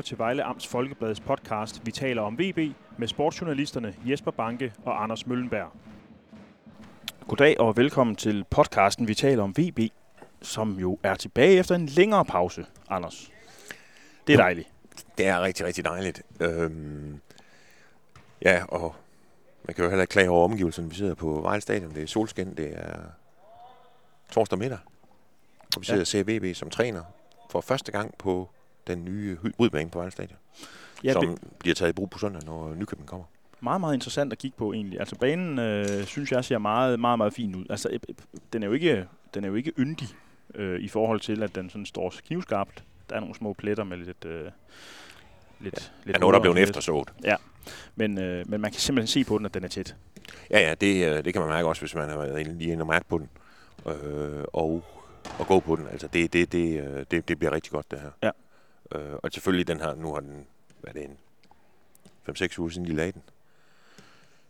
[0.00, 5.02] lytter til Vejle Amts Folkebladets podcast Vi taler om VB med sportsjournalisterne Jesper Banke og
[5.02, 5.72] Anders Møllenberg.
[7.28, 9.78] Goddag og velkommen til podcasten Vi taler om VB,
[10.42, 13.32] som jo er tilbage efter en længere pause, Anders.
[14.26, 14.68] Det er dejligt.
[15.18, 16.22] Det er rigtig, rigtig dejligt.
[16.40, 17.20] Øhm,
[18.42, 18.94] ja, og
[19.64, 20.88] man kan jo heller ikke klage over omgivelserne.
[20.88, 21.94] Vi sidder på Vejle Stadion.
[21.94, 22.54] Det er solskin.
[22.54, 22.98] Det er
[24.32, 24.78] torsdag middag.
[25.76, 26.02] Og vi sidder ja.
[26.02, 27.02] og ser VB som træner
[27.50, 28.50] for første gang på
[28.86, 30.38] den nye udbane på Vejle Stadion.
[31.04, 31.38] Ja, som det...
[31.58, 33.26] bliver taget i brug på søndag, når Nykøbing kommer.
[33.60, 35.00] Meget, meget interessant at kigge på egentlig.
[35.00, 37.64] Altså banen, øh, synes jeg, ser meget, meget, meget fin ud.
[37.70, 37.98] Altså, øh,
[38.52, 40.08] den er jo ikke, den er jo ikke yndig
[40.54, 42.84] øh, i forhold til, at den sådan står knivskarpt.
[43.10, 44.24] Der er nogle små pletter med lidt...
[44.24, 44.44] Øh,
[45.60, 47.12] lidt, ja, lidt er noget, der er blevet eftersået.
[47.24, 47.36] Ja,
[47.96, 49.96] men, øh, men man kan simpelthen se på den, at den er tæt.
[50.50, 52.82] Ja, ja, det, øh, det kan man mærke også, hvis man har været lige inde
[52.82, 53.28] og mærke på den.
[53.86, 54.84] Øh, og,
[55.38, 55.86] og gå på den.
[55.88, 58.10] Altså, det, det, det, øh, det, det bliver rigtig godt, det her.
[58.22, 58.30] Ja.
[58.94, 60.46] Øh, og selvfølgelig den her, nu har den,
[60.80, 61.18] hvad er det, en
[62.28, 63.22] 5-6 uger siden de lagde den.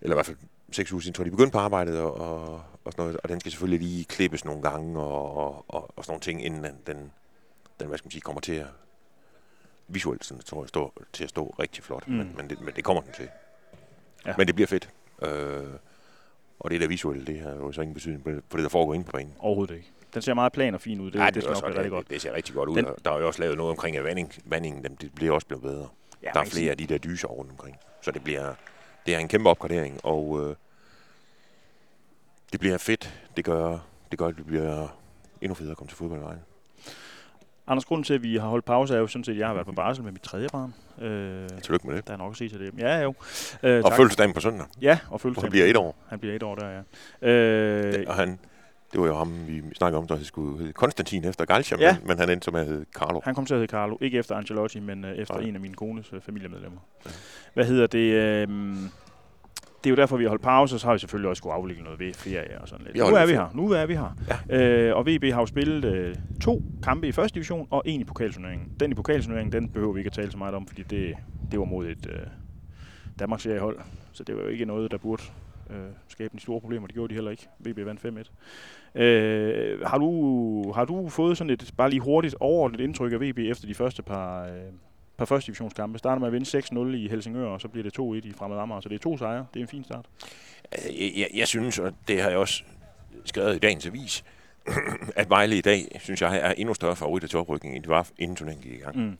[0.00, 0.36] Eller i hvert fald
[0.72, 3.16] 6 uger siden, tror jeg, de begyndte på arbejdet og, og, og sådan noget.
[3.16, 6.44] Og den skal selvfølgelig lige klippes nogle gange og, og, og, og sådan nogle ting,
[6.44, 7.12] inden den, den,
[7.80, 8.66] den hvad skal man sige, kommer til at
[9.88, 12.08] visuelt sådan, tror jeg, stå, til at stå rigtig flot.
[12.08, 12.14] Mm.
[12.14, 13.28] Men, men, det, men det kommer den til.
[14.26, 14.34] Ja.
[14.38, 14.90] Men det bliver fedt.
[15.22, 15.74] Øh,
[16.60, 19.06] og det der visuelle, det har jo så ingen betydning på det, der foregår inde
[19.06, 19.34] på banen.
[19.38, 19.90] Overhovedet ikke.
[20.14, 21.10] Den ser meget plan og fin ud.
[21.10, 22.06] Det, ja, det, det, det, også, det, rigtig godt.
[22.06, 22.76] Det, det ser rigtig godt ud.
[22.76, 25.62] Den, der er jo også lavet noget omkring, at vanding, vandingen det bliver også blevet
[25.62, 25.88] bedre.
[26.22, 27.76] Ja, der er flere af de der dyser rundt omkring.
[28.02, 28.54] Så det bliver
[29.06, 30.56] det er en kæmpe opgradering, og øh,
[32.52, 33.14] det bliver fedt.
[33.36, 33.78] Det gør,
[34.10, 34.88] det gør, at det bliver
[35.40, 36.40] endnu federe at komme til fodboldvejen.
[37.66, 39.54] Anders, grunden til, at vi har holdt pause, er jo sådan set, at jeg har
[39.54, 40.74] været på barsel med mit tredje barn.
[41.04, 42.06] Øh, Tillykke med det.
[42.06, 42.78] Der er nok at sige til det.
[42.78, 43.14] Ja, jo.
[43.62, 44.66] Øh, og fødselsdagen på søndag.
[44.80, 45.44] Ja, og fødselsdagen.
[45.44, 45.96] han bliver et år.
[46.08, 46.68] Han bliver et år der,
[47.22, 47.28] ja.
[47.28, 48.38] Øh, det, og han,
[48.92, 51.96] det var jo ham, vi snakkede om, der skulle hedde Konstantin efter Galcia, ja.
[51.98, 53.20] men, men han endte som at hedde Carlo.
[53.24, 53.96] Han kom til at hedde Carlo.
[54.00, 55.48] Ikke efter Ancelotti, men uh, efter Nej.
[55.48, 56.80] en af mine kones uh, familiemedlemmer.
[57.06, 57.10] Ja.
[57.54, 58.12] Hvad hedder det?
[58.12, 58.48] Øh,
[59.84, 61.84] det er jo derfor, vi har holdt pause, så har vi selvfølgelig også skulle afvikle
[61.84, 62.96] noget ved ferie og sådan lidt.
[62.96, 63.50] Nu er vi her.
[63.54, 64.16] Nu er vi her.
[64.48, 64.88] Ja.
[64.88, 68.04] Øh, og VB har jo spillet øh, to kampe i første division og en i
[68.04, 68.68] pokalturneringen.
[68.80, 71.14] Den i pokalturneringen, den behøver vi ikke at tale så meget om, fordi det,
[71.50, 72.20] det var mod et øh,
[73.18, 73.78] Danmarks seriehold.
[74.12, 75.22] Så det var jo ikke noget, der burde
[75.70, 75.76] øh,
[76.08, 76.86] skabe de store problemer.
[76.86, 77.48] Det gjorde de heller ikke.
[77.58, 78.30] VB vandt 5-1.
[78.94, 83.38] Øh, har, du, har du fået sådan et bare lige hurtigt overordnet indtryk af VB
[83.38, 84.50] efter de første par, øh,
[85.16, 85.98] par første divisionskampe.
[85.98, 88.80] Starter med at vinde 6-0 i Helsingør, og så bliver det 2-1 i Fremad Amager.
[88.80, 89.46] Så det er to sejre.
[89.54, 90.06] Det er en fin start.
[90.72, 92.62] Jeg, jeg, jeg synes, og det har jeg også
[93.24, 94.24] skrevet i dagens avis,
[95.16, 98.08] at Vejle i dag, synes jeg, er endnu større favorit til oprykning, end det var
[98.18, 98.96] inden turneringen gik i gang.
[98.96, 99.18] Mm.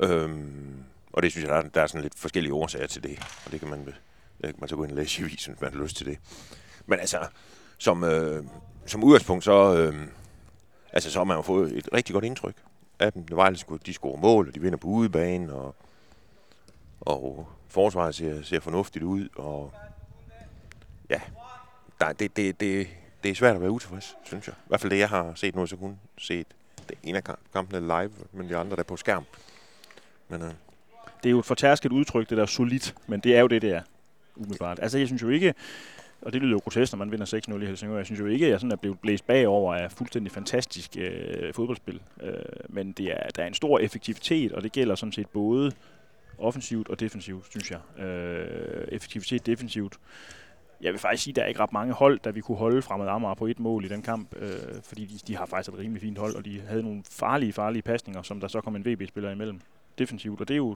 [0.00, 3.18] Øhm, og det synes jeg, der er, der er sådan lidt forskellige årsager til det.
[3.46, 3.94] Og det kan man, det
[4.42, 6.18] kan man så gå ind og læse i avisen, hvis man har lyst til det.
[6.86, 7.18] Men altså,
[7.80, 8.44] som, øh,
[8.86, 10.06] som udgangspunkt, så, øh,
[10.92, 12.54] altså, så har man jo fået et rigtig godt indtryk
[12.98, 13.24] af dem.
[13.30, 15.74] Vejle de scorer mål, og de vinder på udebanen, og,
[17.00, 19.72] og forsvaret ser, ser fornuftigt ud, og
[21.10, 21.20] ja,
[22.00, 22.88] der, det, det, det,
[23.22, 24.54] det er svært at være utilfreds, synes jeg.
[24.58, 26.46] I hvert fald det, jeg har set nu, så kun set
[26.88, 29.24] det ene af kampene live, men de andre der på skærm.
[30.28, 30.52] Men, øh.
[31.22, 33.72] Det er jo et fortærsket udtryk, det der solidt, men det er jo det, det
[33.72, 33.82] er,
[34.36, 34.78] umiddelbart.
[34.82, 35.54] Altså, jeg synes jo ikke,
[36.22, 37.96] og det lyder jo grotesk, når man vinder 6-0 i Helsingør.
[37.96, 41.54] Jeg synes jo ikke, at jeg sådan er blevet blæst bagover af fuldstændig fantastisk øh,
[41.54, 42.00] fodboldspil.
[42.22, 42.34] Øh,
[42.68, 45.72] men det er, der er en stor effektivitet, og det gælder sådan set både
[46.38, 48.04] offensivt og defensivt, synes jeg.
[48.04, 49.98] Øh, effektivitet defensivt.
[50.80, 52.82] Jeg vil faktisk sige, at der er ikke ret mange hold, der vi kunne holde
[52.82, 55.78] fremad Amager på et mål i den kamp, øh, fordi de, de har faktisk et
[55.78, 58.86] rimelig fint hold, og de havde nogle farlige, farlige pasninger, som der så kom en
[58.86, 59.60] VB-spiller imellem
[59.98, 60.70] defensivt, og det er jo,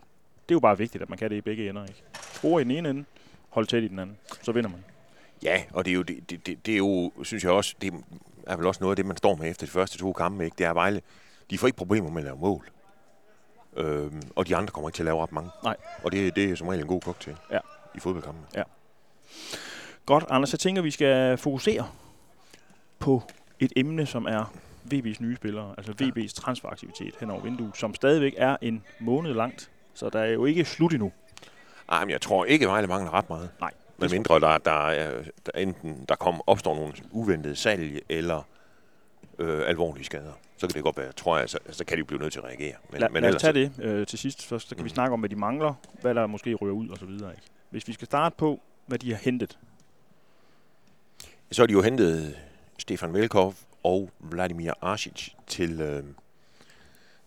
[0.48, 1.84] det er jo bare vigtigt, at man kan det i begge ender.
[1.84, 2.02] Ikke?
[2.20, 3.04] Score i den ene ende,
[3.48, 4.84] hold tæt i den anden, så vinder man.
[5.42, 7.94] Ja, og det er jo, det, det, det er jo synes jeg også, det
[8.46, 10.44] er vel også noget af det, man står med efter de første to kampe.
[10.44, 10.54] Ikke?
[10.58, 11.00] Det er Vejle,
[11.50, 12.70] de får ikke problemer med at lave mål.
[13.76, 15.50] Øhm, og de andre kommer ikke til at lave ret mange.
[15.64, 15.76] Nej.
[16.02, 17.58] Og det, det er som regel en god cocktail ja.
[17.94, 18.44] i fodboldkampen.
[18.54, 18.62] Ja.
[20.06, 21.86] Godt, Anders, jeg tænker, vi skal fokusere
[22.98, 23.22] på
[23.60, 24.52] et emne, som er
[24.94, 29.70] VB's nye spillere, altså VB's transferaktivitet hen over vinduet, som stadigvæk er en måned langt,
[29.94, 31.12] så der er jo ikke slut endnu.
[31.88, 33.50] Nej, men jeg tror ikke, Vejle mangler ret meget.
[33.60, 33.70] Nej.
[33.98, 38.42] Med mindre der, der, der enten der kom, opstår nogle uventede salg eller
[39.38, 40.32] øh, alvorlige skader.
[40.56, 42.44] Så kan det godt være, tror jeg, så, så kan de blive nødt til at
[42.44, 42.74] reagere.
[42.90, 44.68] Men, lad, men lad os tage det øh, til sidst først.
[44.68, 44.84] Så kan mm.
[44.84, 47.30] vi snakke om, hvad de mangler, hvad der måske rører ud og så videre.
[47.30, 47.42] Ikke?
[47.70, 49.58] Hvis vi skal starte på, hvad de har hentet.
[51.52, 52.36] Så har de jo hentet
[52.78, 56.04] Stefan Velkov og Vladimir Arsic til, øh,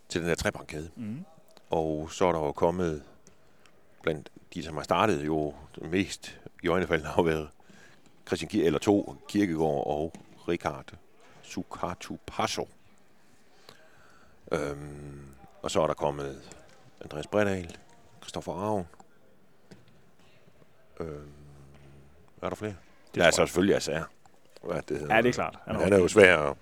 [0.09, 0.89] til den der trebankkæde.
[0.95, 1.25] Mm.
[1.69, 3.03] Og så er der jo kommet
[4.03, 7.49] blandt de, som har startet jo mest har været
[8.27, 10.13] Christian Kier, eller to, Kirkegaard og
[10.47, 10.93] Richard
[11.41, 12.67] Sukatu Passo.
[14.51, 15.25] Øhm,
[15.61, 16.41] og så er der kommet
[17.01, 17.77] Andreas Bredal,
[18.21, 18.87] Christoffer Ravn.
[20.99, 21.07] Øh,
[22.41, 22.75] er der flere?
[23.15, 24.03] Det er så selvfølgelig Asser.
[24.63, 25.15] Hvad det hedder.
[25.15, 25.57] Ja, det er klart.
[25.67, 26.57] Han, han er jo svær at,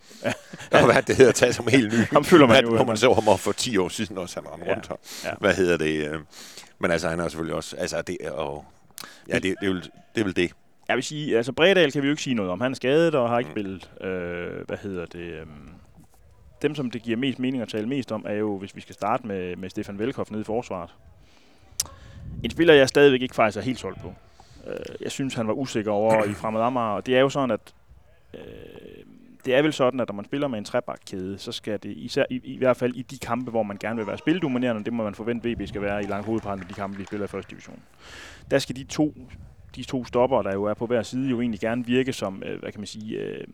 [0.71, 0.85] ja.
[0.85, 2.05] hvad det hedder, at tage som helt ny.
[2.11, 2.69] Ham føler man jo.
[2.69, 4.73] Når man så ham for 10 år siden også, han rendte ja.
[4.73, 4.95] rundt her.
[5.23, 5.35] Ja.
[5.39, 6.09] Hvad hedder det?
[6.09, 6.19] Øh,
[6.79, 8.65] men altså, han er selvfølgelig også, altså det, og,
[9.29, 9.81] ja, det, det, er vel,
[10.15, 10.51] det er vel det.
[10.87, 12.61] Jeg vil sige, altså Bredal kan vi jo ikke sige noget om.
[12.61, 13.53] Han er skadet og har ikke mm.
[13.53, 15.45] spillet, øh, hvad hedder det, øh,
[16.61, 18.95] dem som det giver mest mening at tale mest om, er jo, hvis vi skal
[18.95, 20.89] starte med, med Stefan Velkoff nede i forsvaret.
[22.43, 24.13] En spiller, jeg stadigvæk ikke faktisk er helt solgt på.
[24.67, 27.51] Øh, jeg synes, han var usikker over i fremad Amager, og det er jo sådan,
[27.51, 27.73] at
[28.33, 28.39] øh,
[29.45, 32.25] det er vel sådan, at når man spiller med en trebakkæde, så skal det især
[32.29, 35.03] i, i hvert fald i de kampe, hvor man gerne vil være spildominerende, det må
[35.03, 37.51] man forvente, VB skal være i langt hovedparten af de kampe, vi spiller i første
[37.51, 37.79] division.
[38.51, 39.13] Der skal de to
[39.75, 42.59] de to stopper, der jo er på hver side, jo egentlig gerne virke som, øh,
[42.59, 43.47] hvad kan man sige, øh,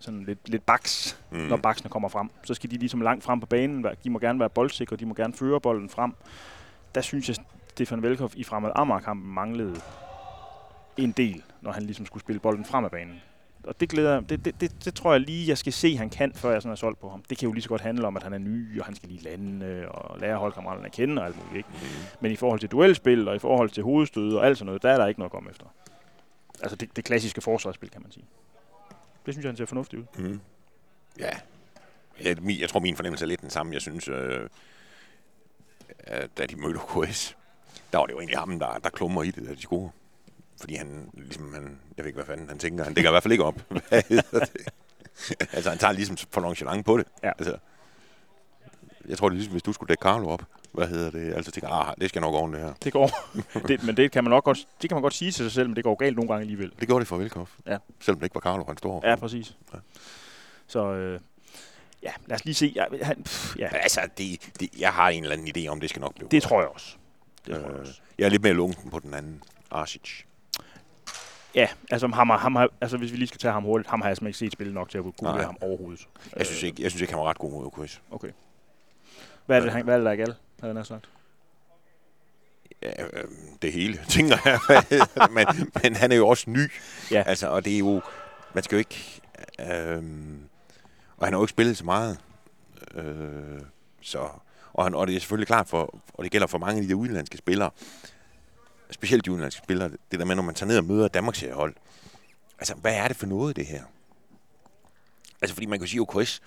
[0.00, 1.38] sådan lidt, lidt baks, mm.
[1.38, 2.30] når baksene kommer frem.
[2.44, 5.14] Så skal de ligesom langt frem på banen, de må gerne være boldsikre, de må
[5.14, 6.14] gerne føre bolden frem.
[6.94, 7.36] Der synes jeg,
[7.68, 9.80] Stefan Velkoff i fremad Amager-kampen manglede
[10.96, 13.20] en del, når han ligesom skulle spille bolden frem af banen
[13.66, 16.32] og det, glæder, det, det, det, det tror jeg lige, jeg skal se, han kan,
[16.34, 17.22] før jeg sådan er solgt på ham.
[17.30, 19.08] Det kan jo lige så godt handle om, at han er ny, og han skal
[19.08, 21.56] lige lande og lære holdkammeraterne at kende og alt muligt.
[21.56, 21.68] Ikke?
[21.72, 21.86] Mm.
[22.20, 24.90] Men i forhold til duelspil og i forhold til hovedstød og alt sådan noget, der
[24.90, 25.66] er der ikke noget at komme efter.
[26.62, 28.24] Altså det, det klassiske forsvarsspil, kan man sige.
[29.26, 30.24] Det synes jeg, han ser fornuftigt ud.
[30.24, 30.40] Mm.
[31.18, 31.30] Ja.
[32.24, 33.72] Jeg, jeg tror, min fornemmelse er lidt den samme.
[33.72, 34.48] Jeg synes, øh,
[36.38, 37.36] da de mødte KS,
[37.92, 39.90] der var det jo egentlig ham, der, der klummer i det, da de scorer.
[40.60, 43.22] Fordi han, ligesom han, jeg ved ikke, hvad fanden han tænker, han dækker i hvert
[43.22, 43.62] fald ikke op.
[45.56, 47.06] altså, han tager ligesom for nonchalant på det.
[47.22, 47.28] Ja.
[47.38, 47.56] Altså,
[49.08, 50.42] jeg tror, det er ligesom, hvis du skulle dække Carlo op.
[50.72, 51.34] Hvad hedder det?
[51.34, 52.72] Altså tænker, ah, det skal nok ordne det her.
[52.84, 53.10] Det går.
[53.68, 55.68] det, men det kan man nok godt, det kan man godt sige til sig selv,
[55.68, 56.72] men det går galt nogle gange alligevel.
[56.80, 57.50] Det gjorde det for Vilkhoff.
[57.66, 57.78] Ja.
[58.00, 59.08] Selvom det ikke var Carlo, han står.
[59.08, 59.56] Ja, præcis.
[59.74, 59.78] Ja.
[60.66, 61.20] Så, øh,
[62.02, 62.72] ja, lad os lige se.
[62.76, 63.68] Ja, han, pff, ja.
[63.72, 66.28] Altså, det, det, jeg har en eller anden idé om, det skal nok blive.
[66.30, 66.96] Det tror jeg også.
[67.46, 68.00] Det øh, tror jeg også.
[68.18, 69.42] Jeg er lidt mere lunken på den anden.
[69.70, 70.24] Arsic.
[71.56, 74.16] Ja, altså, ham, ham, altså hvis vi lige skal tage ham hurtigt, ham har jeg
[74.16, 75.42] simpelthen ikke set spille nok til at kunne Nej.
[75.42, 76.08] ham overhovedet.
[76.36, 78.02] Jeg synes, ikke, jeg synes ikke, han var ret god mod Chris.
[78.10, 78.30] Okay.
[79.46, 81.08] Hvad er det, han, hvad er det der er galt, havde jeg sagt?
[82.82, 83.24] Ja, øh,
[83.62, 84.58] det hele, tænker jeg.
[85.30, 85.46] men,
[85.82, 86.70] men han er jo også ny.
[87.10, 87.22] Ja.
[87.26, 88.02] Altså, og det er jo...
[88.54, 89.20] Man skal jo ikke...
[89.60, 90.02] Øh,
[91.16, 92.18] og han har jo ikke spillet så meget.
[92.94, 93.60] Øh,
[94.00, 94.28] så,
[94.72, 96.96] og, han, og det er selvfølgelig klart for, og det gælder for mange af de
[96.96, 97.70] udenlandske spillere,
[98.90, 101.74] specielt de udenlandske spillere, det der med, når man tager ned og møder Danmarks hold.
[102.58, 103.84] Altså, hvad er det for noget, det her?
[105.40, 106.42] Altså, fordi man kan sige, at OKS,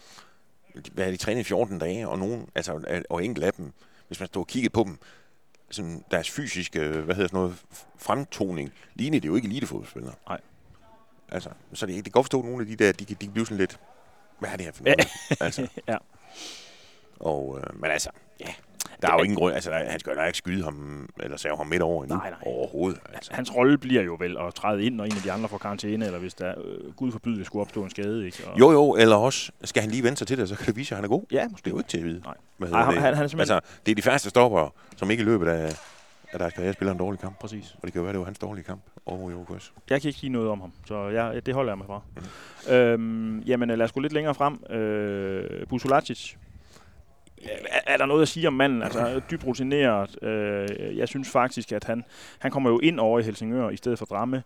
[0.91, 3.71] hvad er de trænet i 14 dage, og nogen, altså, og enkelt af dem,
[4.07, 4.97] hvis man står og kigger på dem,
[5.69, 7.57] sådan deres fysiske, hvad hedder sådan noget,
[7.97, 10.15] fremtoning, ligner det jo ikke elitefodspillere.
[10.27, 10.39] Nej.
[11.31, 13.31] Altså, så det, det kan godt forstå, at nogle af de der, de, de kan
[13.31, 13.80] blive sådan lidt,
[14.39, 15.07] hvad er det her for noget?
[15.45, 15.68] altså.
[15.88, 15.97] ja.
[17.19, 18.09] Og, øh, men altså,
[19.01, 21.68] der er jo ingen grund, altså han skal jo ikke skyde ham, eller save ham
[21.68, 22.40] midt over endnu, nej, nej.
[22.46, 23.00] overhovedet.
[23.13, 23.34] Altså.
[23.34, 26.06] Hans rolle bliver jo vel at træde ind, når en af de andre får karantæne,
[26.06, 28.25] eller hvis der, øh, gud forbyde, skulle opstå en skade.
[28.25, 28.48] Ikke?
[28.48, 30.75] Og jo, jo, eller også skal han lige vente sig til det, så kan det
[30.75, 31.24] vise, at han er god.
[31.31, 31.66] Ja, måske.
[31.66, 32.22] Det er jo ikke til at vide.
[32.25, 32.34] Nej.
[32.57, 33.01] Hvad nej, han, det?
[33.01, 33.56] Han, han er simpelthen...
[33.56, 35.75] altså, det er de færreste stopper, som ikke i løbet af,
[36.31, 37.40] at deres karriere spiller en dårlig kamp.
[37.40, 37.75] Præcis.
[37.75, 39.74] Og det kan jo være, det var hans dårlige kamp over i OKS.
[39.90, 42.02] Jeg kan ikke sige noget om ham, så jeg, det holder jeg mig fra.
[42.68, 42.74] Mm.
[42.74, 44.72] Øhm, jamen, lad os gå lidt længere frem.
[44.74, 46.35] Øh, Busulacic
[47.44, 48.84] er, er der noget at sige om manden?
[48.84, 50.24] Altså, dybt rutineret.
[50.24, 52.04] Øh, jeg synes faktisk, at han,
[52.40, 54.44] han kommer jo ind over i Helsingør i stedet for Dramme.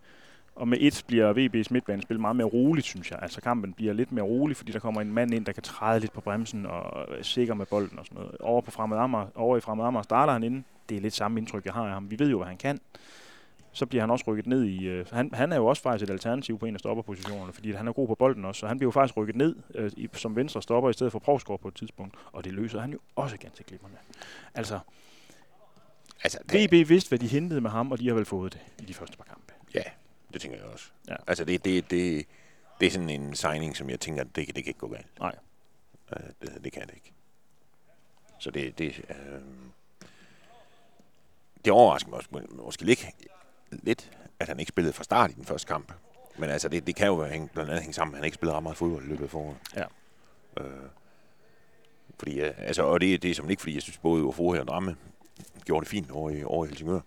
[0.56, 3.18] Og med et bliver VB's midtbanespil meget mere roligt, synes jeg.
[3.22, 6.00] Altså kampen bliver lidt mere rolig, fordi der kommer en mand ind, der kan træde
[6.00, 8.36] lidt på bremsen og er sikker med bolden og sådan noget.
[8.40, 10.64] Over, på Fremad Amager, over i Fremad Amager starter han inden.
[10.88, 12.10] Det er lidt samme indtryk, jeg har af ham.
[12.10, 12.80] Vi ved jo, hvad han kan
[13.74, 14.84] så bliver han også rykket ned i...
[14.84, 17.88] Øh, han, han er jo også faktisk et alternativ på en af stopperpositionerne, fordi han
[17.88, 20.36] er god på bolden også, så han bliver jo faktisk rykket ned øh, i, som
[20.36, 23.36] venstre stopper i stedet for Provsgaard på et tidspunkt, og det løser han jo også
[23.36, 23.96] ganske glimrende.
[24.54, 24.78] Altså,
[26.24, 26.70] altså det...
[26.70, 28.94] DB vidste, hvad de hentede med ham, og de har vel fået det i de
[28.94, 29.52] første par kampe.
[29.74, 29.82] Ja,
[30.32, 30.90] det tænker jeg også.
[31.08, 31.16] Ja.
[31.26, 32.26] Altså, det, det, det,
[32.80, 35.20] det er sådan en signing, som jeg tænker, det, det kan ikke gå galt.
[35.20, 35.36] Nej.
[36.12, 37.12] Uh, det, det kan det ikke.
[38.38, 39.40] Så det, det, øh,
[41.64, 43.12] det overrasker mig måske, måske ikke
[43.82, 45.92] lidt, at han ikke spillede fra start i den første kamp.
[46.38, 48.56] Men altså, det, det kan jo hænge, blandt andet hænge sammen, at han ikke spillede
[48.56, 49.56] ret meget fodbold i løbet af foråret.
[49.76, 49.84] Ja.
[50.60, 50.88] Øh,
[52.18, 54.96] fordi, altså, og det, det er som ikke, fordi jeg synes, både Ufo og Dramme
[55.64, 57.00] gjorde det fint over i, over i Helsingør.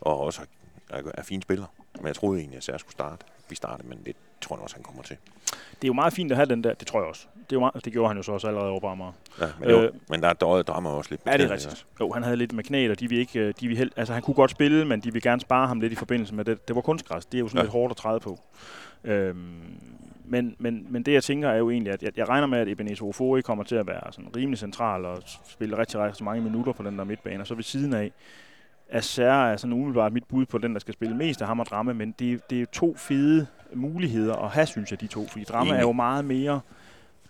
[0.00, 0.42] Og også
[0.90, 1.68] er, er fine spillere.
[1.96, 3.26] Men jeg troede egentlig, at jeg skulle starte.
[3.48, 5.16] Vi startede, men det tror jeg også, han kommer til.
[5.50, 7.26] Det er jo meget fint at have den der, det tror jeg også.
[7.50, 9.12] det, var, det gjorde han jo så også allerede over Amager.
[9.40, 11.20] Ja, men, jo, øh, men der er dårligt drama også lidt.
[11.26, 11.86] Ja, det er rigtigt.
[12.00, 14.14] Jo, han havde lidt med knæet, og de vil ikke, øh, de vil held, altså
[14.14, 16.68] han kunne godt spille, men de vil gerne spare ham lidt i forbindelse med det.
[16.68, 17.62] Det var kunstgræs, det er jo sådan ja.
[17.62, 18.38] lidt hårdt at træde på.
[19.04, 19.80] Øhm,
[20.24, 22.68] men, men, men det jeg tænker er jo egentlig, at jeg, jeg regner med, at
[22.68, 26.72] Ebenezer Ofori kommer til at være sådan rimelig central og spille rigtig, rigtig mange minutter
[26.72, 27.42] på den der midtbane.
[27.42, 28.12] Og så ved siden af,
[28.92, 31.66] Asser er sådan umiddelbart mit bud på den, der skal spille mest af ham og
[31.66, 35.26] Dramme, men det, det er jo to fede muligheder at have, synes jeg, de to.
[35.26, 36.60] Fordi Dramme er jo meget mere...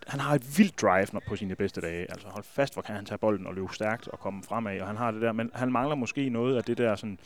[0.07, 2.01] Han har et vildt drive på sine bedste dage.
[2.11, 4.81] Altså hold fast, hvor kan han tage bolden og løbe stærkt og komme fremad.
[4.81, 7.19] Og han har det der, men han mangler måske noget af det der sådan...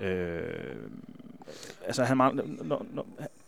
[0.00, 0.42] Øh,
[1.86, 3.06] altså han mangler, når, når,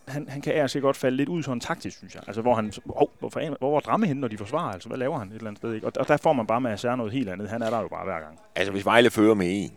[0.09, 2.23] han, han kan altså godt falde lidt ud sådan taktisk, synes jeg.
[2.27, 4.73] Altså, hvor han, oh, hvor, hvor var Dramme henne, når de forsvarer?
[4.73, 5.75] Altså, hvad laver han et eller andet sted?
[5.75, 5.87] Ikke?
[5.87, 7.49] Og, og der får man bare med at noget helt andet.
[7.49, 8.39] Han er der jo bare hver gang.
[8.55, 9.73] Altså, hvis Vejle fører med en,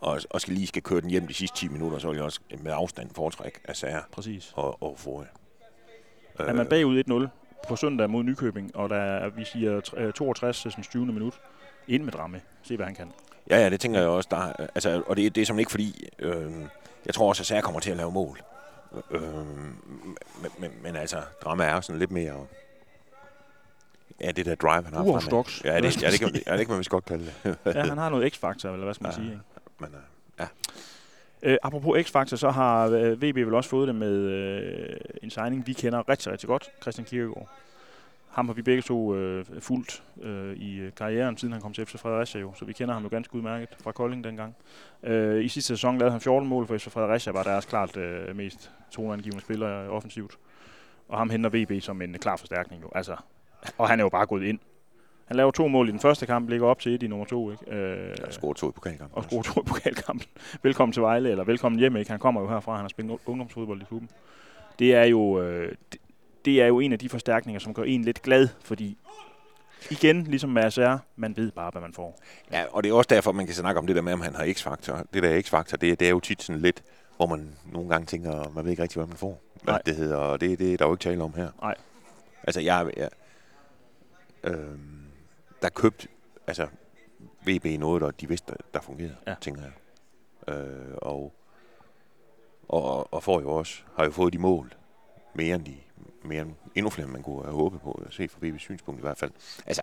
[0.00, 2.24] og, og skal lige skal køre den hjem de sidste 10 minutter, så vil jeg
[2.24, 4.52] også med afstand foretrække af Sager Præcis.
[4.54, 5.26] og, og Fore.
[6.38, 7.28] Er man bagud 1-0
[7.68, 9.80] på søndag mod Nykøbing, og der er, vi siger
[10.14, 11.06] 62 som 20.
[11.06, 11.40] minut,
[11.88, 12.40] ind med Dramme.
[12.62, 13.12] Se, hvad han kan.
[13.50, 14.28] Ja, ja, det tænker jeg også.
[14.30, 16.52] Der, altså, og det, det er som ikke fordi, øh,
[17.06, 18.40] jeg tror også, at Sager kommer til at lave mål.
[19.10, 22.46] Øh, men, men, men altså, Drama er sådan lidt mere...
[24.20, 25.44] Ja, det der drive, han har fremad.
[25.64, 27.56] Ja, det, ja, det, kan, ja, det kan man vist godt kalde det.
[27.74, 29.30] ja, han har noget x-faktor, eller hvad skal man ja, sige.
[29.30, 29.42] Ikke?
[29.80, 30.00] Men, øh,
[30.38, 30.46] ja.
[31.42, 35.66] Øh, apropos X-Factor, så har øh, VB vel også fået det med øh, en signing,
[35.66, 37.48] vi kender rigtig, rigtig godt, Christian Kirkegaard.
[38.30, 41.86] Ham har vi begge to øh, fulgt øh, i øh, karrieren, siden han kom til
[41.86, 44.56] FC Fredericia jo, så vi kender ham jo ganske udmærket fra Kolding dengang.
[45.02, 48.36] Øh, I sidste sæson lavede han 14 mål for FC Fredericia, var deres klart øh,
[48.36, 50.38] mest toneangivende spiller offensivt.
[51.08, 52.88] Og ham henter VB som en klar forstærkning jo.
[52.94, 53.16] Altså,
[53.78, 54.58] og han er jo bare gået ind
[55.30, 57.50] han laver to mål i den første kamp, ligger op til et i nummer to.
[57.50, 57.74] Ikke?
[57.74, 59.18] Øh, ja, scorer to i pokalkampen.
[59.18, 60.28] Og scorer to i pokalkampen.
[60.62, 61.96] velkommen til Vejle, eller velkommen hjem.
[61.96, 62.10] Ikke?
[62.10, 64.10] Han kommer jo herfra, han har spillet ungdomsfodbold i klubben.
[64.78, 66.00] Det er jo, øh, det,
[66.44, 68.98] det er jo en af de forstærkninger, som gør en lidt glad, fordi
[69.90, 72.20] igen, ligesom med ASR, man ved bare, hvad man får.
[72.52, 74.34] Ja, og det er også derfor, man kan snakke om det der med, om han
[74.34, 75.06] har x-faktor.
[75.14, 76.82] Det der x-faktor, det, det er jo tit sådan lidt,
[77.16, 79.42] hvor man nogle gange tænker, man ved ikke rigtig, hvad man får.
[79.62, 79.82] Hvad Nej.
[79.86, 81.48] det hedder, og det, det er der jo ikke tale om her.
[81.62, 81.74] Nej.
[82.42, 83.08] Altså, jeg, jeg
[84.44, 84.78] øh,
[85.62, 86.06] der købt
[86.46, 86.68] altså,
[87.46, 89.34] VB noget, der de vidste, der fungerede, ja.
[89.40, 89.72] tænker jeg.
[90.54, 91.34] Øh, og,
[92.68, 94.74] og, og får jo også, har jo fået de mål,
[95.34, 95.76] mere end de,
[96.24, 99.02] mere end, endnu flere, man kunne have håbet på at se fra VB's synspunkt i
[99.02, 99.30] hvert fald.
[99.66, 99.82] Altså,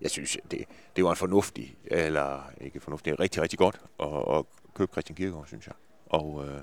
[0.00, 0.64] jeg synes, det,
[0.96, 4.44] det var en fornuftig, eller ikke fornuftig, rigtig, rigtig godt at, at
[4.74, 5.74] købe Christian Kierkegaard, synes jeg.
[6.06, 6.60] Og, øh,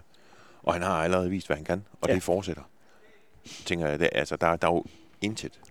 [0.64, 2.16] og han har allerede vist, hvad han kan, og ja.
[2.16, 2.64] det fortsætter.
[3.66, 4.86] Tænker jeg, det, altså, der, der er jo
[5.22, 5.62] intet,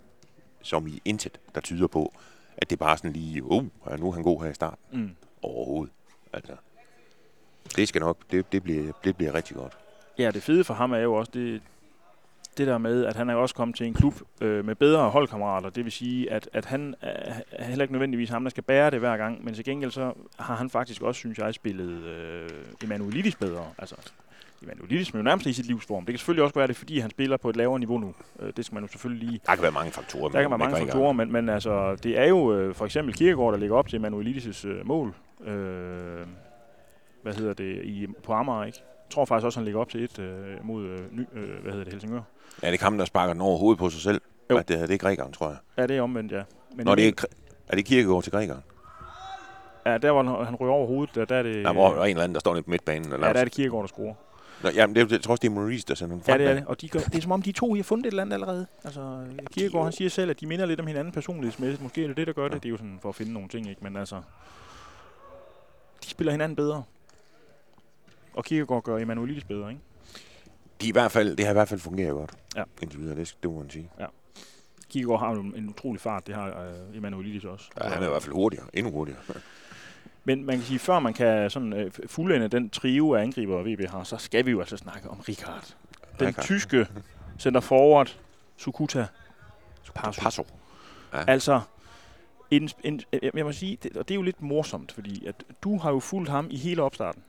[0.63, 2.15] som i intet, der tyder på,
[2.57, 3.65] at det bare sådan lige, oh,
[3.99, 4.79] nu er han god her i starten.
[4.93, 5.11] Mm.
[5.43, 5.93] Overhovedet.
[6.33, 6.53] Altså,
[7.77, 9.73] det skal nok, det, det, bliver, det bliver rigtig godt.
[10.19, 11.63] Ja, det fede for ham er jo også det,
[12.59, 15.71] det der med, at han er også kommet til en klub øh, med bedre holdkammerater.
[15.71, 18.99] Det vil sige, at, at han er heller ikke nødvendigvis ham, der skal bære det
[18.99, 22.49] hver gang, men til gengæld så har han faktisk også, synes jeg, spillet øh,
[22.85, 23.67] Emanuelidis bedre.
[23.79, 23.97] Altså,
[24.63, 26.05] Emanuelidis er jo nærmest i sit livsform.
[26.05, 28.15] Det kan selvfølgelig også være det, fordi han spiller på et lavere niveau nu.
[28.41, 29.41] Øh, det skal man jo selvfølgelig lige...
[29.47, 30.29] Der kan være mange faktorer.
[30.29, 33.53] Der kan være mange faktorer, men, men altså, det er jo øh, for eksempel Kirkegaard,
[33.53, 35.15] der ligger op til Emanuelidis øh, mål.
[35.45, 36.27] Øh,
[37.23, 37.85] hvad hedder det?
[37.85, 38.79] I, på Amager, ikke?
[38.83, 41.73] Jeg tror faktisk også, han ligger op til et øh, mod øh, ny, øh, hvad
[41.73, 42.21] hedder det, Helsingør.
[42.63, 44.21] Ja, det er ham, der sparker den over hovedet på sig selv.
[44.51, 44.59] Jo.
[44.59, 45.57] det, det er grækeren, tror jeg.
[45.79, 46.43] Ja, det er omvendt, ja.
[46.77, 47.25] Men Nå, det er,
[47.69, 48.63] er det Kirkegaard til grækeren?
[49.87, 51.73] Ja, der hvor han ryger over hovedet, der, der er det...
[51.73, 53.13] Hvor er en eller anden, der står lidt på midtbanen.
[53.13, 54.15] Eller ja, der er det Kirkegaard, der scorer.
[54.63, 56.41] Nå, jamen, det, jeg tror også, det er Maurice, der sender den frem.
[56.41, 56.67] Ja, det er det.
[56.67, 58.67] Og de gør, det er som om, de to har fundet et eller andet allerede.
[58.85, 61.83] Altså, Kirkegaard, han siger selv, at de minder lidt om hinanden personlighedsmæssigt.
[61.83, 62.49] Måske er det det, der gør ja.
[62.49, 62.63] det.
[62.63, 63.85] Det er jo sådan for at finde nogle ting, ikke?
[63.85, 64.23] Men altså,
[66.05, 66.83] de spiller hinanden bedre.
[68.35, 69.83] Og Kirkegaard gør Emanuelis bedre, ikke?
[70.81, 72.33] De i hvert fald, det har i hvert fald fungeret godt.
[72.57, 72.63] Ja.
[72.83, 73.91] Indtil videre, det, det må man sige.
[74.01, 74.07] Ja.
[74.91, 77.71] Kirkegaard har jo en utrolig fart, det har uh, Emanuelis også.
[77.81, 79.21] Ja, han er i hvert fald hurtigere, endnu hurtigere.
[80.25, 83.91] Men man kan sige, før man kan sådan uh, fuldende den trio af angriber, VB
[83.91, 85.75] har, så skal vi jo altså snakke om Rikard.
[86.19, 86.45] Den Rikard.
[86.45, 86.87] tyske
[87.39, 88.19] center forward,
[88.57, 89.07] Sukuta
[89.95, 90.23] Passo.
[90.23, 90.47] Passo.
[91.13, 91.25] Ja.
[91.27, 91.61] Altså,
[92.51, 93.01] en, en,
[93.35, 96.01] jeg må sige, det, og det er jo lidt morsomt, fordi at du har jo
[96.01, 97.23] fulgt ham i hele opstarten.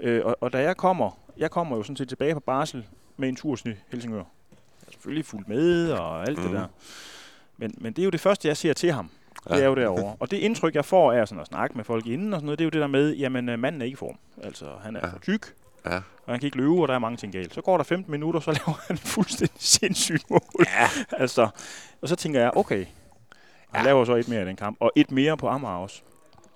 [0.00, 3.28] Øh, og, og da jeg kommer, jeg kommer jo sådan set tilbage på Barsel med
[3.28, 4.16] en tur til Helsingør.
[4.18, 6.42] Jeg er selvfølgelig fuldt med og alt mm.
[6.42, 6.60] det mhm.
[6.60, 6.68] der.
[7.56, 9.10] Men, men det er jo det første, jeg ser til ham.
[9.48, 10.16] Det er jo derovre.
[10.20, 12.58] Og det indtryk, jeg får af sådan at snakke med folk inden og sådan noget,
[12.58, 14.18] det er jo det der med, jamen øh, manden er ikke i form.
[14.42, 15.12] Altså, han er ja.
[15.12, 15.54] for tyk,
[15.86, 15.96] ja.
[15.96, 17.54] og han kan ikke løbe, og der er mange ting galt.
[17.54, 20.40] Så går der 15 minutter, så laver han fuldstændig sindssygt mål.
[20.66, 20.88] Ja.
[21.22, 21.48] altså,
[22.02, 22.86] og så tænker jeg, okay,
[23.70, 23.82] han ja.
[23.82, 26.02] laver så et mere i den kamp, og et mere på Amager også.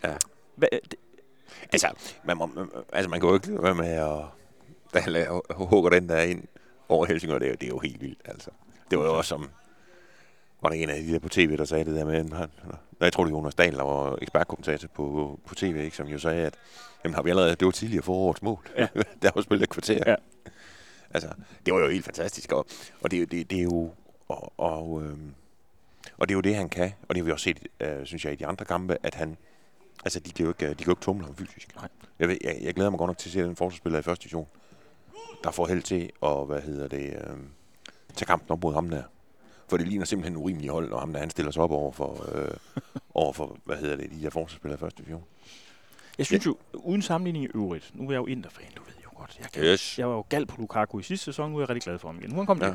[0.04, 0.14] Ja.
[0.56, 0.94] Hva, det,
[1.72, 1.88] altså,
[2.24, 2.50] man, må,
[2.92, 4.20] altså, man kan jo ikke være med at
[4.94, 6.44] der hugger den der ind
[6.88, 8.20] over Helsingør, det er, det er jo helt vildt.
[8.24, 8.50] Altså.
[8.90, 9.48] Det var jo også som,
[10.62, 12.50] var der en af de der på tv, der sagde det der med, at han,
[13.00, 16.18] jeg tror det var Jonas Dahl, der var ekspertkommentator på, på tv, ikke, som jo
[16.18, 16.54] sagde, at
[17.04, 18.68] jamen, har vi allerede, det var tidligere forårets mål.
[18.76, 18.88] Ja.
[19.22, 20.02] der var spillet et kvarter.
[20.06, 20.14] Ja.
[21.10, 21.28] Altså,
[21.66, 22.66] det var jo helt fantastisk, og,
[23.00, 23.90] og det, det, det er jo,
[24.28, 25.34] og, og, øhm,
[26.18, 28.24] og det er jo det, han kan, og det har vi også set, øh, synes
[28.24, 29.36] jeg, i de andre kampe, at han,
[30.04, 31.76] altså, de kan jo ikke, de kan jo ikke tumle ham fysisk.
[31.76, 31.88] Nej.
[32.18, 34.22] Jeg, ved, jeg, jeg, glæder mig godt nok til at se den forsvarsspiller i første
[34.22, 34.48] division,
[35.44, 37.36] der får held til at, hvad hedder det, øh,
[38.14, 39.02] tage kampen op mod ham der.
[39.68, 41.92] For det ligner simpelthen en urimelig hold, når ham der han stiller sig op over
[41.92, 42.48] for, øh,
[43.14, 45.24] over for hvad hedder det, de der forsvarsspillere i første division.
[46.18, 49.08] Jeg synes jo, uden sammenligning i øvrigt, nu er jeg jo Inter-fan, du ved jo
[49.16, 49.38] godt.
[49.40, 49.98] Jeg, kan, yes.
[49.98, 52.08] jeg var jo gal på Lukaku i sidste sæson, nu er jeg rigtig glad for
[52.08, 52.30] ham igen.
[52.30, 52.74] Nu er han kommet ja.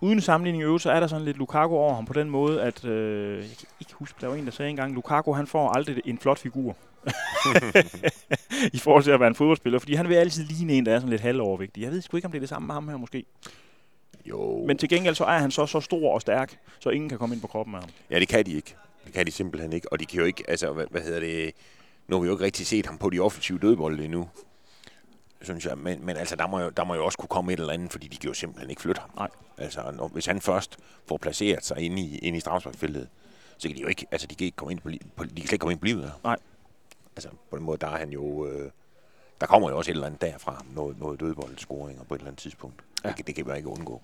[0.00, 2.62] Uden sammenligning i øvrigt, så er der sådan lidt Lukaku over ham på den måde,
[2.62, 5.68] at øh, jeg kan ikke huske, der var en, der sagde engang, Lukaku han får
[5.68, 6.76] aldrig en flot figur.
[8.72, 10.98] I forhold til at være en fodboldspiller, fordi han vil altid ligne en, der er
[10.98, 11.82] sådan lidt halvovervægtig.
[11.82, 13.24] Jeg ved sgu ikke, om det er det samme med ham her måske.
[14.26, 14.64] Jo.
[14.66, 17.34] Men til gengæld så er han så, så stor og stærk, så ingen kan komme
[17.34, 17.90] ind på kroppen af ham.
[18.10, 18.76] Ja, det kan de ikke.
[19.04, 19.92] Det kan de simpelthen ikke.
[19.92, 21.52] Og de kan jo ikke, altså, hvad, hvad hedder det,
[22.08, 24.28] nu har vi jo ikke rigtig set ham på de offensive dødbolde endnu,
[25.42, 25.78] synes jeg.
[25.78, 27.92] Men, men altså, der må, jo, der må jo også kunne komme et eller andet,
[27.92, 29.10] fordi de kan jo simpelthen ikke flytte ham.
[29.16, 29.28] Nej.
[29.58, 30.76] Altså, når, hvis han først
[31.08, 33.08] får placeret sig inde i, inde i strafsparkfeltet,
[33.58, 35.36] så kan de jo ikke, altså, de kan ikke komme ind på, på de kan
[35.36, 36.12] slet ikke komme ind på livet.
[36.24, 36.36] Nej.
[37.16, 38.70] Altså, på den måde, der er han jo, øh,
[39.40, 42.42] der kommer jo også et eller andet derfra, noget, noget dødboldscoringer på et eller andet
[42.42, 42.84] tidspunkt.
[43.04, 43.12] Ja.
[43.16, 44.02] Det, det kan man ikke undgå.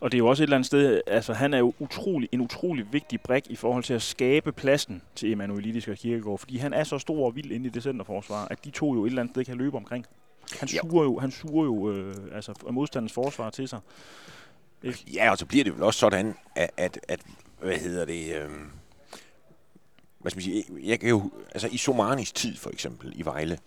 [0.00, 2.40] Og det er jo også et eller andet sted, altså han er jo utrolig, en
[2.40, 6.72] utrolig vigtig brik i forhold til at skabe pladsen til Emanuelidis og Kirkegaard, fordi han
[6.72, 9.22] er så stor og vild inde i det centerforsvar, at de to jo et eller
[9.22, 10.06] andet sted kan løbe omkring.
[10.60, 13.80] Han suger jo, han suger jo øh, altså, modstandens forsvar til sig.
[14.82, 15.04] Ikke?
[15.14, 17.20] Ja, og så bliver det vel også sådan, at, at, at
[17.60, 18.50] hvad hedder det, øh,
[20.18, 23.58] hvad skal man sige, jeg kan jo, altså i Somanis tid for eksempel i Vejle,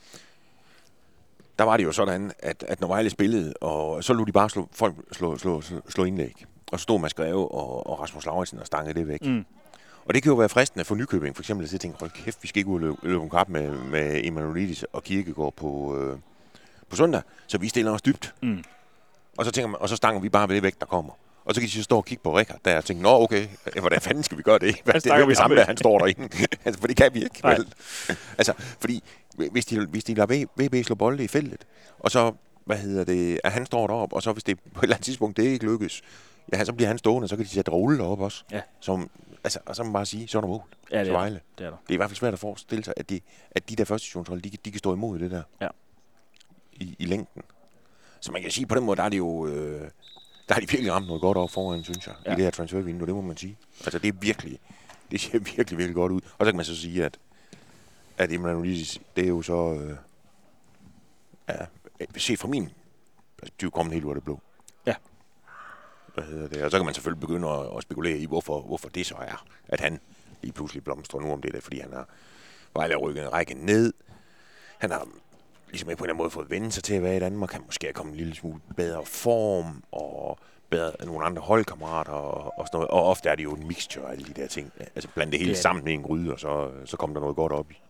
[1.59, 4.49] der var det jo sådan, at, at når Vejle spillede, og så lå de bare
[4.49, 6.45] slå, folk slå, slå, slå, slå indlæg.
[6.71, 9.25] Og så stod Mads Greve og, og Rasmus Lauritsen og stangede det væk.
[9.25, 9.45] Mm.
[10.05, 12.43] Og det kan jo være fristende for Nykøbing, for eksempel, at jeg tænker, hold kæft,
[12.43, 16.17] vi skal ikke ud og løbe en kap med, med Emanuelidis og Kirkegaard på, øh,
[16.89, 18.33] på søndag, så vi stiller os dybt.
[18.41, 18.63] Mm.
[19.37, 21.13] Og så tænker man, og så stanger vi bare ved det væk, der kommer.
[21.45, 23.47] Og så kan de så stå og kigge på Rikard der og tænke, nå okay,
[23.79, 24.75] hvordan fanden skal vi gøre det?
[24.83, 26.29] Hvad, det er vi sammen med, at han står derinde.
[26.65, 27.39] altså, for det kan vi ikke.
[27.43, 27.73] Vel?
[28.37, 29.03] Altså, fordi
[29.51, 31.67] hvis de, hvis de lader VB slå bolde i feltet,
[31.99, 32.33] og så,
[32.65, 35.05] hvad hedder det, at han står deroppe, og så hvis det på et eller andet
[35.05, 36.01] tidspunkt det ikke lykkes,
[36.53, 38.43] ja, så bliver han stående, så kan de sætte rulle op også.
[38.51, 38.61] Ja.
[38.79, 39.09] Som,
[39.43, 40.61] altså, og så må man bare sige, så er der mål.
[40.91, 41.77] Ja, det er, det er der.
[41.77, 43.19] Det er i hvert fald svært at forestille sig, at de,
[43.51, 45.43] at de der første stationshold, de, de kan stå imod det der.
[45.61, 45.67] Ja.
[46.73, 47.41] I, I længden.
[48.19, 49.47] Så man kan sige, på den måde, der er det jo...
[49.47, 49.89] Øh,
[50.47, 52.31] der har de virkelig ramt noget godt over foran, synes jeg, ja.
[52.31, 53.57] i det her transfervindue, det må man sige.
[53.79, 54.59] Altså, det er virkelig,
[55.11, 56.21] det ser virkelig, virkelig godt ud.
[56.37, 57.17] Og så kan man så sige, at,
[58.17, 59.97] at Emmanuel det er jo så, øh,
[61.49, 61.65] ja,
[62.17, 62.69] se fra min
[63.37, 64.39] perspektiv, kommet helt ud af det blå.
[64.85, 64.95] Ja.
[66.13, 66.63] Hvad hedder det?
[66.63, 69.45] Og så kan man selvfølgelig begynde at, at spekulere i, hvorfor, hvorfor det så er,
[69.67, 69.99] at han
[70.41, 72.09] lige pludselig blomstrer nu om det der, fordi han har
[72.73, 73.93] Vejle rykket en række ned.
[74.77, 75.07] Han har
[75.69, 77.51] ligesom på en eller anden måde fået vendt sig til at være i Danmark.
[77.51, 82.11] Han måske er kommet en lille smule bedre form, og bedre end nogle andre holdkammerater
[82.11, 82.89] og, og sådan noget.
[82.89, 84.71] Og ofte er det jo en mixture af alle de der ting.
[84.79, 87.35] Altså blande det hele det sammen i en gryde, og så, så kommer der noget
[87.35, 87.81] godt op i.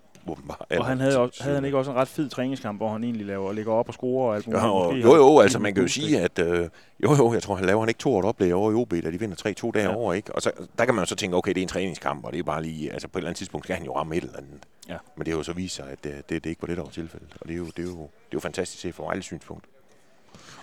[0.79, 3.25] Og han havde, også, havde han ikke også en ret fed træningskamp, hvor han egentlig
[3.25, 4.63] laver, ligger op og scorer og alt muligt?
[4.63, 6.69] Jo, jo, jo, jo altså man kan jo sige, at øh,
[7.03, 9.11] jo, jo, jeg tror, han laver han ikke to år oplæg over i OB, da
[9.11, 10.15] de vinder 3-2 derovre, ja.
[10.15, 10.35] ikke?
[10.35, 12.39] Og så, der kan man jo så tænke, okay, det er en træningskamp, og det
[12.39, 14.37] er bare lige, altså på et eller andet tidspunkt skal han jo ramme et eller
[14.37, 14.59] andet.
[14.89, 14.97] Ja.
[15.17, 16.83] Men det er jo så vist sig, at det, det, det ikke var det, der
[16.83, 17.29] var tilfældet.
[17.41, 19.65] Og det er jo, det er jo, det er jo fantastisk set fra Vejles synspunkt.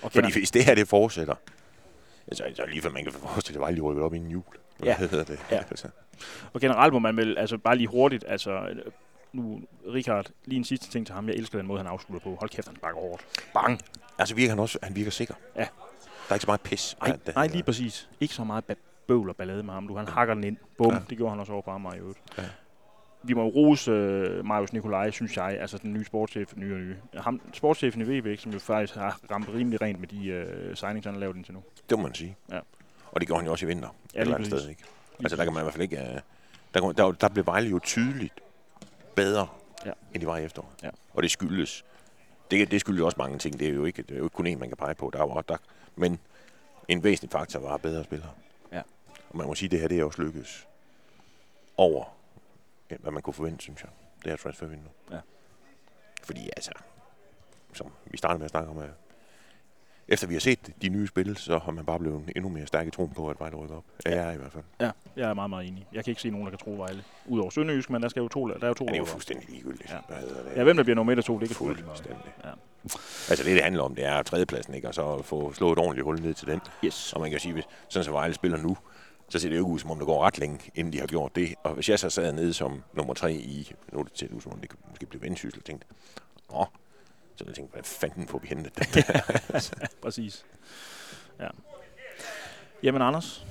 [0.02, 0.14] Okay.
[0.14, 1.34] Fordi hvis det her, det fortsætter,
[2.28, 4.42] altså, så lige for man kan forestille, at Vejle rykker op inden jul.
[4.84, 4.98] Ja.
[4.98, 5.38] Hvad det?
[5.50, 5.56] Ja.
[5.70, 5.88] Altså.
[6.52, 8.60] Og generelt må man vel, altså bare lige hurtigt, altså
[9.32, 9.60] nu,
[9.94, 11.28] Richard, lige en sidste ting til ham.
[11.28, 12.36] Jeg elsker den måde, han afslutter på.
[12.36, 13.24] Hold kæft, han bakker hårdt.
[13.54, 13.80] Bang!
[14.18, 15.34] Altså virker han også, han virker sikker.
[15.56, 15.60] Ja.
[15.60, 15.66] Der
[16.28, 16.96] er ikke så meget pis.
[17.00, 18.08] Nej, nej lige præcis.
[18.20, 18.64] Ikke så meget
[19.06, 19.88] bøvl og ballade med ham.
[19.88, 20.56] Du, han hakker den ind.
[20.78, 21.00] Bum, ja.
[21.10, 22.18] det gjorde han også over på i øvrigt.
[22.38, 22.42] Ja.
[23.22, 23.92] Vi må jo rose
[24.38, 26.96] uh, Marius Nikolaj, synes jeg, altså den nye sportschef, nye og nye.
[27.14, 31.04] Ham, sportschefen i VB, som jo faktisk har ramt rimelig rent med de uh, signings,
[31.04, 31.62] han har lavet indtil nu.
[31.90, 32.36] Det må man sige.
[32.52, 32.60] Ja.
[33.12, 33.88] Og det gjorde han jo også i vinter.
[34.14, 34.82] Ja, eller andet sted, ikke?
[35.18, 35.96] Altså der kan man i hvert fald ikke...
[35.96, 36.20] Uh,
[36.74, 38.34] der, der, der blev Vejle jo tydeligt
[39.14, 39.48] bedre,
[39.86, 39.92] ja.
[40.14, 40.82] end de var i efteråret.
[40.82, 40.90] Ja.
[41.14, 41.84] Og det skyldes,
[42.50, 43.58] det, det skyldes også mange ting.
[43.58, 45.10] Det er jo ikke, det er jo ikke kun en, man kan pege på.
[45.12, 45.56] Der er jo, der,
[45.96, 46.18] men
[46.88, 48.30] en væsentlig faktor var bedre spillere.
[48.72, 48.82] Ja.
[49.30, 50.66] Og man må sige, at det her det er også lykkes
[51.76, 52.04] over,
[53.00, 53.90] hvad man kunne forvente, synes jeg.
[54.24, 54.90] Det her transfervindue.
[55.10, 55.20] Ja.
[56.22, 56.72] Fordi altså,
[57.72, 58.90] som vi startede med at snakke om, at
[60.08, 62.86] efter vi har set de nye spil, så har man bare blevet endnu mere stærk
[62.86, 63.84] i troen på, at Vejle rykker op.
[64.06, 64.64] Ja, jeg er i hvert fald.
[64.80, 65.86] Ja, jeg er meget, meget enig.
[65.92, 67.04] Jeg kan ikke se nogen, der kan tro Vejle.
[67.26, 68.84] Udover Sønderjysk, men der skal jo to, der er jo to.
[68.84, 69.90] Ja, det er jo fuldstændig ligegyldigt.
[69.90, 69.96] Ja.
[70.08, 70.56] Hvad det?
[70.56, 72.32] ja, hvem der bliver nummer 1 og 2, det kan fuldstændig.
[72.44, 72.50] Ja.
[73.30, 74.88] Altså det, det handler om, det er tredjepladsen, ikke?
[74.88, 76.60] Og så få slået et ordentligt hul ned til den.
[76.84, 77.12] Yes.
[77.12, 78.76] Og man kan sige, hvis sådan så Vejle spiller nu,
[79.28, 81.06] så ser det jo ikke ud, som om det går ret længe, inden de har
[81.06, 81.54] gjort det.
[81.62, 84.52] Og hvis jeg så sad nede som nummer tre i, nu er det til, som
[84.52, 85.86] om det måske blive vendsyssel, tænkte,
[86.54, 86.66] åh,
[87.36, 89.04] så jeg tænkte, hvad fanden får vi hentet den
[90.02, 90.44] Præcis.
[91.40, 91.48] Ja.
[92.82, 93.46] Jamen Anders,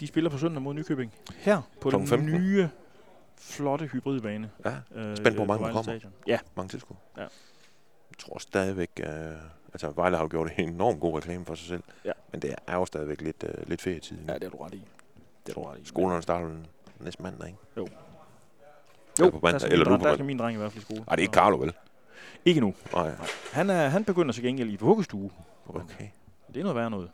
[0.00, 1.12] de spiller på søndag mod Nykøbing.
[1.36, 2.32] Her på den 15.
[2.32, 2.68] nye,
[3.38, 4.50] flotte hybridbane.
[4.64, 5.82] Ja, øh, spændt på, hvor mange kommer.
[5.82, 6.12] Stadion.
[6.26, 6.38] Ja.
[6.54, 6.98] Mange tilskuere.
[7.16, 7.22] Ja.
[8.10, 9.06] Jeg tror stadigvæk, uh,
[9.72, 11.82] altså Vejle har jo gjort en enorm god reklame for sig selv.
[12.04, 12.12] Ja.
[12.32, 14.18] Men det er jo stadigvæk lidt, uh, lidt ferietid.
[14.28, 14.84] Ja, det er du ret i.
[15.46, 15.84] Det er du ret i.
[15.84, 16.50] Skolerne starter
[17.00, 17.58] næste mandag, ikke?
[17.76, 17.88] Jo.
[19.20, 21.00] Jo, på mandag, eller du på Der skal min dreng i hvert fald i skole.
[21.00, 21.72] Nej, det er ikke Carlo, vel?
[22.44, 22.74] Ikke nu.
[22.92, 23.06] Nej.
[23.06, 23.26] Nej.
[23.52, 25.30] Han, er, han begynder sig gengæld i vuggestue.
[25.68, 26.06] Okay.
[26.48, 27.10] Det er noget værd noget.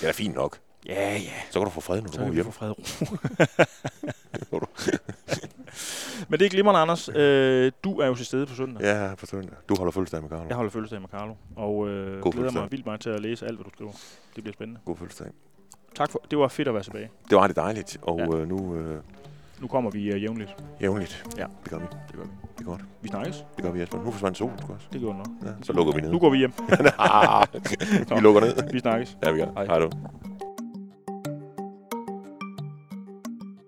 [0.00, 0.58] Det er fint nok.
[0.86, 1.32] Ja, ja.
[1.50, 2.52] Så kan du få fred, når du går hjem.
[2.52, 4.60] Så kan du få fred
[6.28, 7.08] Men det er glimrende, Anders.
[7.08, 8.82] Øh, du er jo til stede på søndag.
[8.82, 9.56] Ja, på søndag.
[9.68, 10.44] Du holder fødselsdag med Carlo.
[10.48, 11.34] Jeg holder fødselsdag med Carlo.
[11.56, 13.92] Og øh, God glæder mig vildt meget til at læse alt, hvad du skriver.
[14.36, 14.80] Det bliver spændende.
[14.84, 15.26] God fødselsdag.
[15.94, 17.10] Tak for Det var fedt at være tilbage.
[17.30, 17.98] Det var det dejligt.
[18.02, 18.36] Og ja.
[18.36, 18.76] øh, nu...
[18.76, 19.02] Øh,
[19.60, 20.56] nu kommer vi uh, jævnligt.
[20.82, 21.24] Jævnligt?
[21.36, 21.46] Ja.
[21.64, 21.86] Det gør vi.
[22.08, 22.30] Det gør vi.
[22.58, 22.80] Det er godt.
[23.02, 23.44] Vi snakkes.
[23.56, 23.98] Det gør vi, Jesper.
[24.04, 24.86] Nu forsvandt solen, også.
[24.92, 25.50] Det gjorde den nok.
[25.50, 26.10] Ja, så lukker vi ned.
[26.12, 26.52] Nu går vi hjem.
[28.16, 28.72] vi lukker ned.
[28.72, 29.18] Vi snakkes.
[29.24, 29.46] Ja, vi gør.
[29.56, 29.66] Hej.
[29.66, 29.90] Hej du.